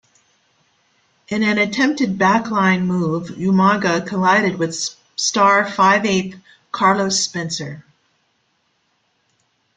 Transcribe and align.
In 1.27 1.43
an 1.43 1.59
attempted 1.59 2.17
back 2.17 2.49
line 2.49 2.87
move, 2.87 3.29
Umaga 3.37 4.03
collided 4.03 4.57
with 4.57 4.73
star 5.15 5.69
Five-Eighth 5.71 6.39
Carlos 6.71 7.19
Spencer. 7.23 7.85